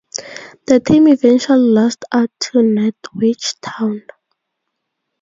[0.65, 4.01] The team eventually lost out to Nantwich Town.